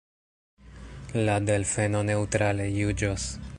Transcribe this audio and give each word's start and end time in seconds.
La 1.27 1.35
delfeno 1.51 2.03
neŭtrale 2.09 2.69
juĝos. 2.81 3.31